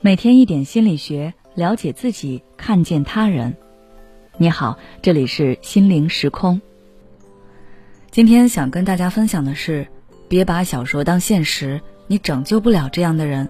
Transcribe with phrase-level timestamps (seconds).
[0.00, 3.54] 每天一点心理学，了解自己，看见他人。
[4.38, 6.60] 你好，这里是心灵时空。
[8.10, 9.86] 今天想跟大家分享的是，
[10.28, 13.48] 别把小说当现实，你拯救不了这样的人。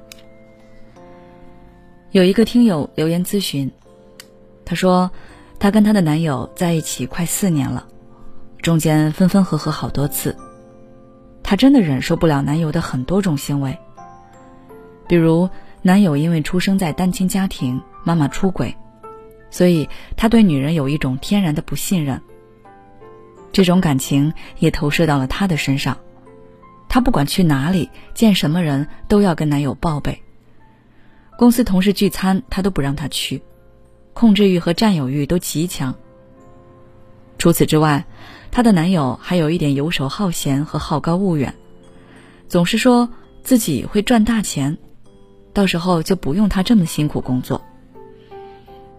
[2.11, 3.71] 有一个听友留言咨询，
[4.64, 5.11] 她说，
[5.61, 7.86] 她跟她的男友在一起快四年了，
[8.61, 10.36] 中间分分合合好多次，
[11.45, 13.79] 她真的忍受不了男友的很多种行为，
[15.07, 15.49] 比如。
[15.87, 18.75] 男友因为出生在单亲家庭，妈妈出轨，
[19.51, 22.23] 所以他对女人有一种天然的不信任。
[23.53, 25.99] 这种感情也投射到了他的身上，
[26.89, 30.23] 他不管去哪里见什么人都要跟男友报备。
[31.37, 33.42] 公司同事聚餐，他都不让他去，
[34.15, 35.95] 控制欲和占有欲都极强。
[37.44, 38.06] 除此之外，
[38.50, 41.55] 她的男友还有一点游手好闲和好高骛远，
[42.48, 43.11] 总是说
[43.42, 44.78] 自己会赚大钱。
[45.53, 47.61] 到时候就不用她这么辛苦工作。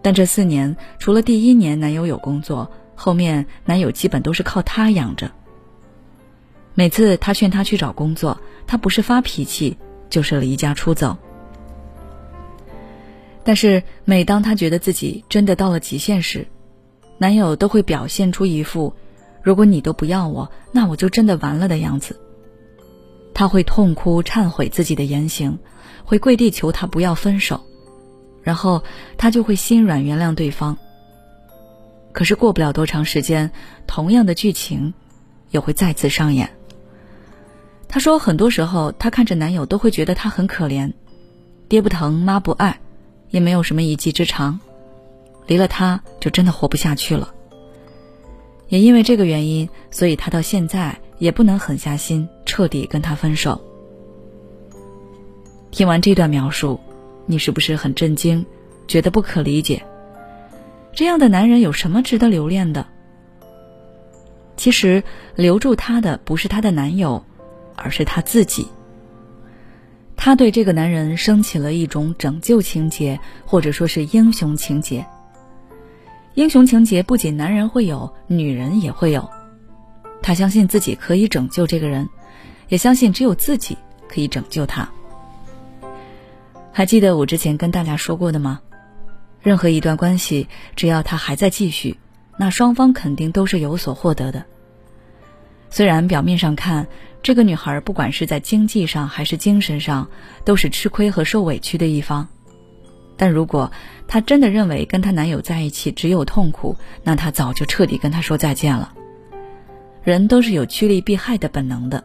[0.03, 5.31] 但这四年，除了第一年男友有工作，后面男友基本都是靠她养着。
[6.75, 9.75] 每次她劝他去找工作，他不是发脾气，
[10.07, 11.17] 就是离家出走。
[13.43, 16.47] 但是每当她觉得自己真的到了极限时，
[17.17, 18.93] 男友都会表现出一副
[19.41, 22.19] “如果你都不要我，那我就真的完了”的样子。
[23.33, 25.57] 他会痛哭忏悔自己的言行。
[26.07, 27.61] 会跪地求他不要分手，
[28.43, 28.83] 然后
[29.17, 30.77] 他就会心软原谅对方。
[32.11, 33.49] 可是过不了多长时间，
[33.87, 34.93] 同样的剧情
[35.49, 36.51] 也会再次上演。
[37.87, 40.93] 她说，很多时候她看着男友都会觉得他很可怜，
[41.67, 42.79] 爹不疼妈不爱，
[43.31, 44.59] 也没有什么一技之长，
[45.47, 47.33] 离了他就真的活不下去了。
[48.67, 53.61] 也因为这个原因，所以她到现在也不能狠下心彻底跟他分手。
[55.69, 56.79] 听完这段描述，
[57.27, 58.43] 你是不是很震惊，
[58.87, 59.83] 觉得不可理解？
[60.93, 62.87] 这样的男人有什么值得留恋的？
[64.57, 65.03] 其实
[65.35, 67.23] 留住他的不是她的男友，
[67.75, 68.67] 而是她自己。
[70.15, 75.05] 她对这个男人升起了一种拯救情节，或者说是英雄情节。
[76.35, 79.29] 英雄情节不仅男人会有，女人也会有。
[80.21, 82.09] 她相信自己可以拯救这个人，
[82.67, 83.77] 也相信只有自己
[84.09, 84.89] 可以拯救他。
[86.73, 88.59] 还记得我之前跟大家说过的吗？
[89.41, 91.97] 任何一段关系，只要它还在继续，
[92.37, 94.43] 那双方肯定都是有所获得的。
[95.69, 96.85] 虽然表面上看，
[97.23, 100.09] 这个女孩不管是在经济上还是精神上，
[100.43, 102.27] 都是吃亏和受委屈的一方，
[103.17, 103.71] 但如果
[104.07, 108.93] 她真的认为跟她男友在一起只有痛苦，那她早就彻底跟他说再见了。
[110.03, 112.03] 人都是有趋利避害的本能的。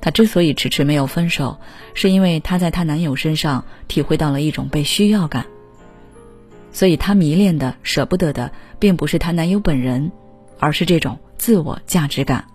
[0.00, 1.58] 她之所以迟迟没有分手，
[1.94, 5.44] 是因为她在她男友身上体会到了一种被需要感。
[6.72, 10.10] 所以她迷恋的、舍不得的，并不是她男友本人，
[10.58, 12.46] 而是这种自我价值感。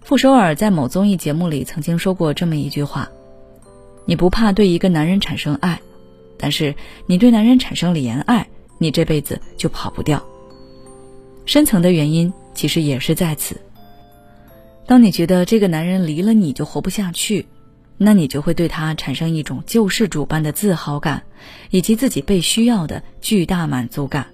[0.00, 3.08] 傅首尔在某综艺节目里曾经说过这么一句话
[4.04, 5.80] ：“你不怕对一个男人产生爱，
[6.44, 6.74] 但是
[7.06, 8.46] 你对男人产生了怜爱，
[8.76, 10.22] 你这辈子就跑不掉。”
[11.46, 13.58] 深层的原因其实也是在此。
[14.84, 17.46] 当你觉得这个男人离了你就活不下去，
[17.96, 21.22] 那你就会对他产生一种救世主般的自豪感，
[21.70, 24.26] 以及自己被需要的巨大满足感。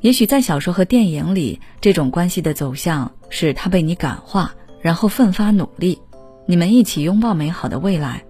[0.00, 5.98] 也许在小说和电影里，这种关系的走向是他被你感化，然后奋发努力，
[6.46, 8.22] 你们一起拥抱美好的未来。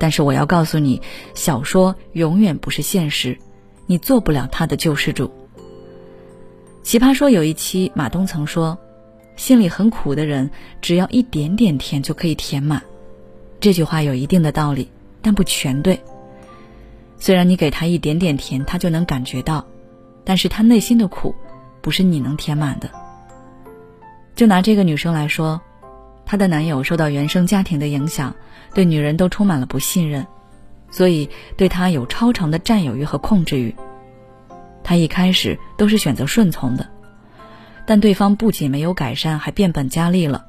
[0.00, 1.00] 但是我要告诉你，
[1.34, 3.38] 小说永远不是现实，
[3.86, 5.30] 你做不了他的救世主。
[6.82, 8.76] 奇葩说有一期，马东曾说。
[9.36, 10.50] 心里很苦的人，
[10.82, 12.82] 只要一点点甜就可以填满。
[13.58, 14.90] 这句话有一定的道理，
[15.22, 15.98] 但不全对。
[17.18, 19.64] 虽然你给他一点点甜，他就能感觉到，
[20.24, 21.34] 但是他内心的苦，
[21.80, 22.90] 不是你能填满的。
[24.34, 25.58] 就拿这个女生来说，
[26.30, 28.36] 她的男友受到原生家庭的影响，
[28.72, 30.24] 对女人都充满了不信任，
[30.88, 33.74] 所以对她有超长的占有欲和控制欲。
[34.84, 36.88] 她一开始都是选择顺从的。
[37.84, 40.46] 但对方不仅没有改善，还变本加厉了。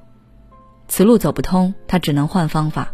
[0.88, 2.94] 此路走不通，她只能换方法，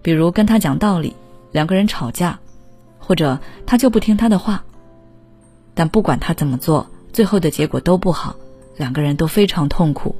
[0.00, 1.14] 比如跟他讲道理，
[1.52, 2.38] 两个人吵架，
[2.98, 4.64] 或者他就不听他的话。
[5.74, 8.36] 但不管他怎么做，最后的结果都不好，
[8.78, 10.16] 两个人都非常痛苦。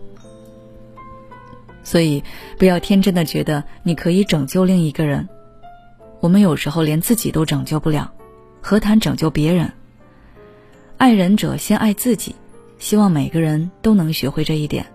[1.82, 2.22] 所以，
[2.58, 5.28] 不要天真的觉得你可以拯救另一个人。
[6.20, 8.12] 我们有时候连自己都拯救不了，
[8.60, 9.72] 何谈拯救别人？
[10.96, 12.34] 爱人者先爱自己。
[12.78, 14.86] 希望每个人都能学会这一点。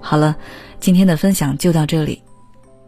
[0.00, 0.38] 好了，
[0.80, 2.22] 今天的分享就到这里。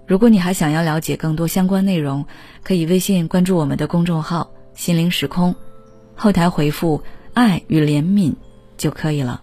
[0.07, 2.25] 如果你还想要了解更多相关内容，
[2.63, 5.55] 可以微信关注我们的公众号“心灵时空”，
[6.17, 7.03] 后台回复
[7.35, 8.35] “爱与怜悯”
[8.79, 9.43] 就可以了。